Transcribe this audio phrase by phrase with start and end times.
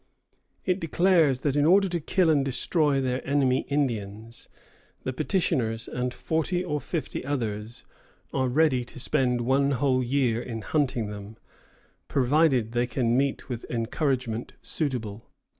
[0.65, 4.49] It declares that in order "to kill and destroy their enemy Indians,"
[5.03, 7.85] the petitioners and forty or fifty others
[8.33, 11.37] are ready to spend one whole year in hunting them,
[12.07, 15.29] "provided they can meet with Encouragement suitable."